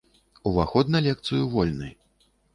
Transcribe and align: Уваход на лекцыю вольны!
Уваход 0.51 0.89
на 0.95 1.01
лекцыю 1.09 1.45
вольны! 1.53 1.95